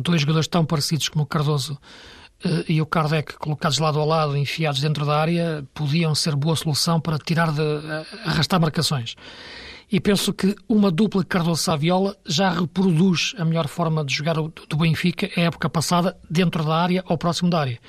[0.04, 1.80] dois jogadores tão parecidos como o Cardoso
[2.46, 6.56] uh, e o Kardec, colocados lado a lado, enfiados dentro da área, podiam ser boa
[6.56, 7.64] solução para tirar de
[8.24, 9.16] arrastar marcações.
[9.92, 15.28] E penso que uma dupla Cardoso-Saviola já reproduz a melhor forma de jogar do Benfica
[15.36, 17.80] a época passada, dentro da área ou próximo da área.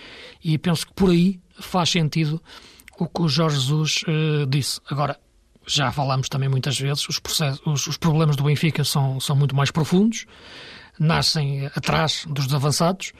[0.42, 2.42] E penso que por aí faz sentido
[2.98, 4.81] o que o Jorge Jesus uh, disse.
[4.88, 5.18] Agora,
[5.66, 9.70] já falámos também muitas vezes, os, processos, os, problemas do Benfica são, são muito mais
[9.70, 10.27] profundos,
[10.98, 13.12] nascem atrás dos avançados,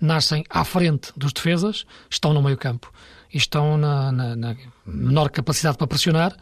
[0.00, 2.92] nascem à frente dos defesas, estão no meio campo
[3.32, 4.56] e estão na, na, na
[4.86, 6.36] menor capacidade para pressionar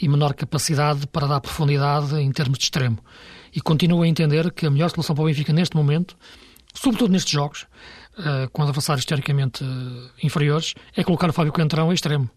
[0.00, 2.98] e menor capacidade para dar profundidade em termos de extremo.
[3.54, 6.16] E continuo a entender que a melhor solução para o Benfica neste momento,
[6.74, 7.66] sobretudo nestes jogos,
[8.18, 12.30] uh, com adversários teoricamente uh, inferiores, é colocar o Fábio Coentrão a extremo.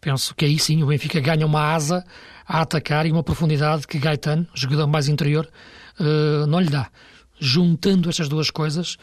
[0.00, 2.04] Penso que aí sim o Benfica ganha uma asa
[2.46, 5.48] a atacar e uma profundidade que Gaetano, jogador mais interior,
[6.00, 6.90] uh, não lhe dá.
[7.38, 8.96] Juntando estas duas coisas,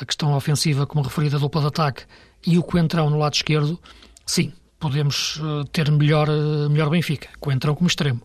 [0.00, 2.04] a questão ofensiva, como referida, dupla de ataque,
[2.46, 3.80] e o Coentrão no lado esquerdo,
[4.24, 5.40] sim, podemos
[5.72, 6.28] ter melhor,
[6.70, 8.22] melhor Benfica, Coentrão como extremo.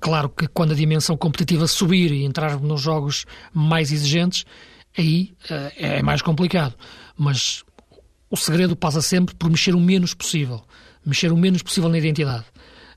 [0.00, 4.44] Claro que quando a dimensão competitiva subir e entrarmos nos jogos mais exigentes,
[4.96, 6.74] aí uh, é mais complicado.
[7.16, 7.64] Mas
[8.30, 10.62] o segredo passa sempre por mexer o menos possível.
[11.04, 12.44] Mexer o menos possível na identidade.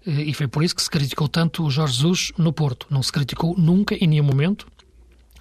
[0.05, 2.87] Uh, e foi por isso que se criticou tanto o Jorge Jesus no Porto.
[2.89, 4.67] Não se criticou nunca, em nenhum momento,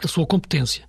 [0.03, 0.85] a sua competência.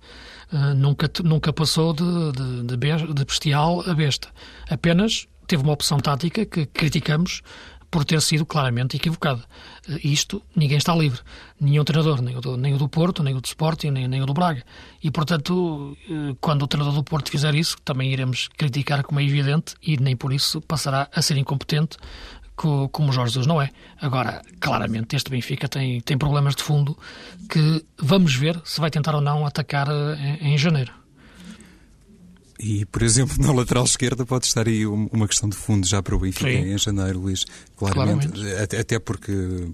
[0.52, 4.28] Uh, nunca, nunca passou de, de, de bestial a besta.
[4.68, 7.42] Apenas teve uma opção tática que criticamos
[7.90, 9.42] por ter sido claramente equivocada.
[9.88, 11.20] Eh, isto, ninguém está livre.
[11.60, 14.22] Nenhum treinador, nem o do, nem o do Porto, nem o do Sporting, nem, nem
[14.22, 14.62] o do Braga.
[15.02, 19.24] E, portanto, eh, quando o treinador do Porto fizer isso, também iremos criticar como é
[19.24, 21.96] evidente e nem por isso passará a ser incompetente
[22.90, 23.70] como o Jorge Jesus não é.
[24.00, 26.98] Agora, claramente, este Benfica tem, tem problemas de fundo
[27.48, 30.92] que vamos ver se vai tentar ou não atacar eh, em, em janeiro.
[32.58, 36.16] E, por exemplo, na lateral esquerda pode estar aí uma questão de fundo já para
[36.16, 36.72] o Benfica Sim.
[36.72, 37.46] em janeiro, Luís.
[37.78, 38.28] Claramente.
[38.28, 38.76] claramente.
[38.76, 39.32] Até porque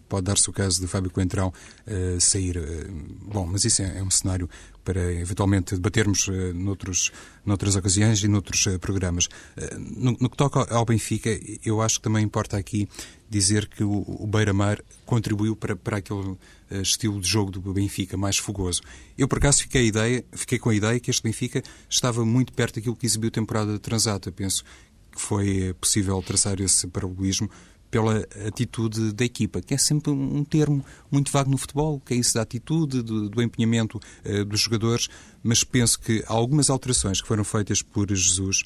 [0.08, 1.48] pode dar-se o caso de Fábio Coentrão
[1.86, 2.58] uh, sair.
[2.58, 2.92] Uh,
[3.32, 4.48] bom, mas isso é, é, um cenário
[4.84, 7.10] para eventualmente debatermos uh, noutros,
[7.44, 9.24] noutras ocasiões e noutros uh, programas.
[9.56, 11.30] Uh, no, no, que toca ao Benfica,
[11.64, 12.86] eu acho que também importa aqui
[13.30, 16.36] dizer que o, o Beira-Mar contribuiu para, para aquele
[16.70, 18.82] estilo de jogo do Benfica mais fogoso.
[19.16, 22.76] Eu, por acaso, fiquei, ideia, fiquei com a ideia que este Benfica estava muito perto
[22.76, 24.30] daquilo que exibiu a temporada transata.
[24.30, 24.64] Penso
[25.10, 27.48] que foi possível traçar esse paralelismo
[27.94, 32.16] pela atitude da equipa, que é sempre um termo muito vago no futebol, que é
[32.16, 35.08] isso da atitude, do, do empenhamento uh, dos jogadores,
[35.44, 38.64] mas penso que algumas alterações que foram feitas por Jesus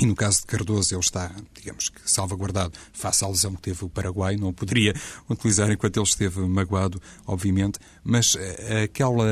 [0.00, 3.84] e no caso de Cardoso, ele está, digamos que, salvaguardado face à lesão que teve
[3.84, 4.36] o Paraguai.
[4.36, 4.94] Não o poderia
[5.28, 7.80] utilizar enquanto ele esteve magoado, obviamente.
[8.04, 9.26] Mas eh, aquela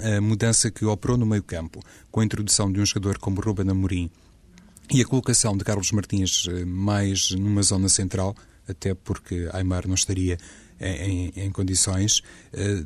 [0.00, 4.08] eh, mudança que operou no meio-campo, com a introdução de um jogador como Ruben Amorim
[4.90, 8.34] e a colocação de Carlos Martins eh, mais numa zona central,
[8.68, 10.38] até porque Aymar não estaria
[10.78, 12.20] em, em, condições,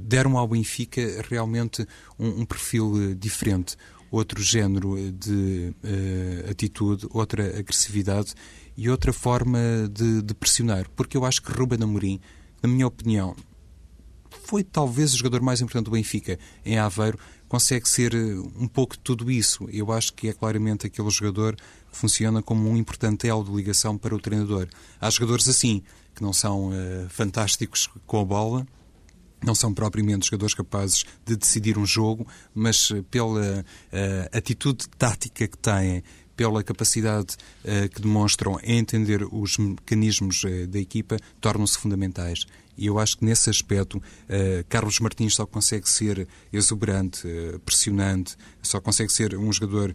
[0.00, 1.84] deram ao Benfica realmente
[2.16, 3.76] um, um perfil diferente
[4.10, 8.34] outro género de uh, atitude, outra agressividade
[8.76, 9.58] e outra forma
[9.90, 10.88] de, de pressionar.
[10.96, 12.20] Porque eu acho que Ruben Amorim,
[12.62, 13.36] na minha opinião,
[14.44, 17.18] foi talvez o jogador mais importante do Benfica em Aveiro,
[17.50, 19.68] consegue ser eh, um pouco de tudo isso.
[19.72, 23.98] Eu acho que é claramente aquele jogador que funciona como um importante elo de ligação
[23.98, 24.68] para o treinador.
[25.00, 25.82] Há jogadores assim,
[26.14, 28.66] que não são uh, fantásticos com a bola,
[29.44, 35.48] não são propriamente jogadores capazes de decidir um jogo, mas eh, pela uh, atitude tática
[35.48, 36.04] que têm,
[36.36, 42.46] pela capacidade uh, que demonstram em entender os mecanismos uh, da equipa, tornam-se fundamentais.
[42.80, 47.28] E eu acho que nesse aspecto, uh, Carlos Martins só consegue ser exuberante,
[47.64, 49.94] pressionante, só consegue ser um jogador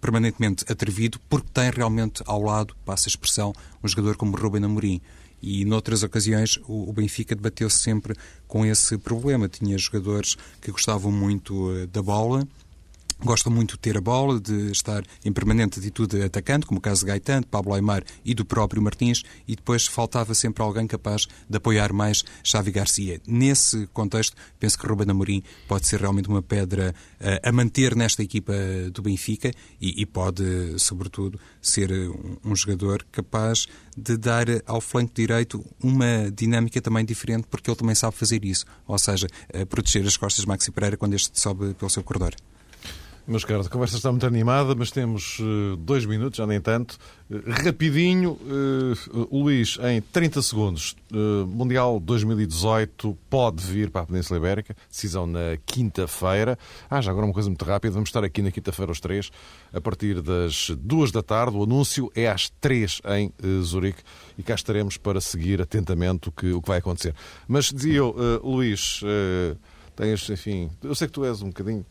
[0.00, 5.00] permanentemente atrevido, porque tem realmente ao lado, passa a expressão, um jogador como Ruben Amorim.
[5.42, 8.14] E noutras ocasiões o Benfica debateu-se sempre
[8.46, 9.48] com esse problema.
[9.48, 12.46] Tinha jogadores que gostavam muito da bola,
[13.24, 17.00] Gosta muito de ter a bola, de estar em permanente atitude atacante, como o caso
[17.00, 21.26] de Gaetan, de Pablo Aymar e do próprio Martins, e depois faltava sempre alguém capaz
[21.48, 23.22] de apoiar mais Xavi Garcia.
[23.26, 28.22] Nesse contexto, penso que Ruben Amorim pode ser realmente uma pedra uh, a manter nesta
[28.22, 28.52] equipa
[28.92, 35.14] do Benfica e, e pode, sobretudo, ser um, um, jogador capaz de dar ao flanco
[35.14, 40.06] direito uma dinâmica também diferente, porque ele também sabe fazer isso, ou seja, uh, proteger
[40.06, 42.34] as costas de Maxi Pereira quando este sobe pelo seu corredor.
[43.26, 46.98] Meus caros, a conversa está muito animada, mas temos uh, dois minutos, já nem tanto.
[47.30, 50.94] Uh, rapidinho, uh, Luís, em 30 segundos,
[51.48, 56.58] Mundial 2018 pode vir para a Península Ibérica, decisão na quinta-feira.
[56.90, 59.30] Ah, já agora uma coisa muito rápida, vamos estar aqui na quinta-feira aos três,
[59.72, 61.56] a partir das duas da tarde.
[61.56, 63.32] O anúncio é às três em
[63.62, 64.02] Zurique
[64.36, 67.14] e cá estaremos para seguir atentamente o que, o que vai acontecer.
[67.48, 69.00] Mas dizia eu, Luís
[69.96, 71.84] tens, enfim, eu sei que tu és um bocadinho,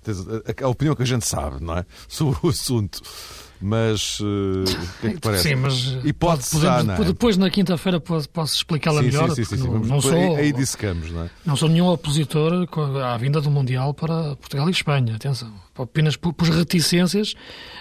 [0.61, 1.85] a, a opinião que a gente sabe, não é?
[2.07, 3.01] Sobre o assunto.
[3.65, 5.43] Mas uh, o que é que parece?
[5.43, 7.05] Sim, mas e pode podemos, já, é?
[7.05, 9.29] depois na quinta-feira posso, posso explicá-la melhor.
[9.29, 11.29] Sim, sim, sim, não, não sou, aí dissecamos, não é?
[11.45, 12.67] Não sou nenhum opositor
[13.01, 15.49] à vinda do Mundial para Portugal e Espanha, atenção.
[15.77, 17.35] Apenas por, reticências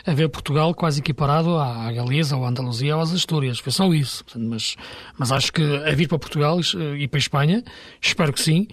[0.07, 3.59] a ver Portugal quase equiparado à Galiza, ou à Andaluzia ou às Astúrias.
[3.59, 4.25] Foi só isso.
[4.37, 4.77] Mas,
[5.19, 6.61] mas acho que a vir para Portugal
[6.97, 7.65] e para a Espanha,
[8.01, 8.69] espero que sim,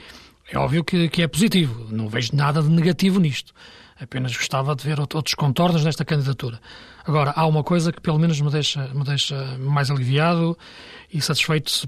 [0.51, 3.53] é óbvio que, que é positivo, não vejo nada de negativo nisto.
[4.01, 6.59] Apenas gostava de ver outros contornos nesta candidatura.
[7.05, 10.57] Agora, há uma coisa que pelo menos me deixa, me deixa mais aliviado
[11.13, 11.88] e satisfeito se,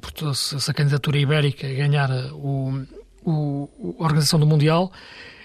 [0.59, 2.85] se a candidatura ibérica ganhar o,
[3.23, 4.91] o, a organização do Mundial,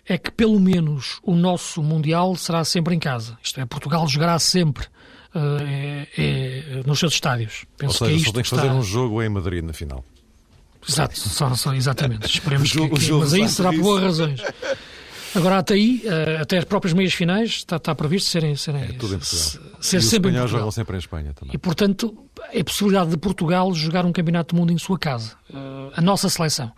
[0.08, 3.38] é que pelo menos o nosso Mundial será sempre em casa.
[3.42, 4.86] Isto é, Portugal jogará sempre
[5.34, 7.64] uh, é, é, nos seus estádios.
[7.76, 8.74] Penso Ou seja, que é só tem que fazer está...
[8.74, 10.04] um jogo em Madrid na final.
[10.88, 12.26] Exato, só, só, exatamente.
[12.26, 14.40] Esperemos que, que mas aí será por boas razões.
[15.34, 18.86] Agora, até aí, eh, até as próprias meias finais, está, está previsto serem, serem é
[18.92, 19.72] tudo em Portugal.
[19.80, 21.54] ser e sempre os espanhóis jogam sempre em Espanha também.
[21.54, 22.16] E, portanto,
[22.52, 25.32] é a possibilidade de Portugal jogar um campeonato do mundo em sua casa.
[25.52, 26.72] Eh, a nossa seleção.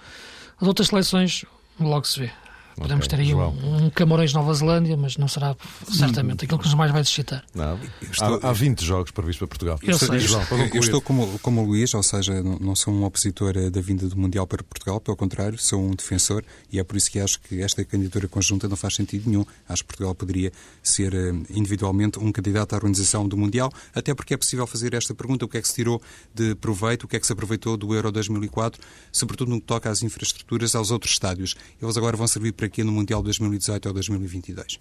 [0.60, 1.44] As outras seleções,
[1.78, 2.30] logo se vê.
[2.78, 3.18] Podemos okay.
[3.18, 5.56] ter aí um, um, Camões Nova Zelândia, mas não será
[5.90, 7.44] certamente aquilo que nos mais vai suscitar.
[7.54, 7.78] Não,
[8.10, 8.40] estou...
[8.42, 9.78] há, há 20 jogos previstos para Portugal.
[9.82, 10.18] Eu, sei.
[10.20, 14.06] João, eu estou como, como o Luís, ou seja, não, sou um opositor da vinda
[14.06, 17.40] do Mundial para Portugal, pelo contrário, sou um defensor e é por isso que acho
[17.40, 19.44] que esta candidatura conjunta não faz sentido nenhum.
[19.68, 24.34] Acho que Portugal poderia ser eh, individualmente um candidato à organização do Mundial, até porque
[24.34, 26.00] é possível fazer esta pergunta: o que é que se tirou
[26.34, 28.80] de proveito, o que é que se aproveitou do Euro 2004,
[29.12, 31.54] sobretudo no que toca às infraestruturas, aos outros estádios.
[31.80, 34.78] Eles agora vão servir para aqui no Mundial 2018 ou 2022.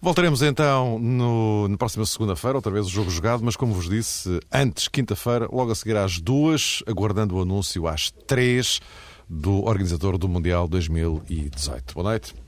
[0.00, 4.38] Voltaremos então no, na próxima segunda-feira, outra vez o jogo jogado, mas como vos disse,
[4.52, 8.80] antes, quinta-feira, logo a seguir às duas, aguardando o anúncio às três
[9.28, 11.94] do organizador do Mundial 2018.
[11.94, 12.47] Boa noite.